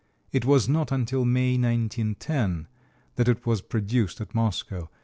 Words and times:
It 0.31 0.45
was 0.45 0.67
not 0.67 0.91
until 0.91 1.25
May, 1.25 1.57
1910, 1.59 2.67
that 3.17 3.27
it 3.27 3.45
was 3.45 3.61
produced 3.61 4.19
at 4.19 4.33
Moscow. 4.33 4.89